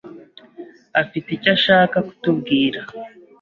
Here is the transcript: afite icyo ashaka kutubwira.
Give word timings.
afite 1.01 1.29
icyo 1.37 1.49
ashaka 1.57 1.97
kutubwira. 2.07 2.79